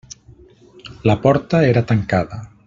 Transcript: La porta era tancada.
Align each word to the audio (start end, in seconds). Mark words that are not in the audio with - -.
La 1.03 1.21
porta 1.21 1.63
era 1.63 1.85
tancada. 1.85 2.49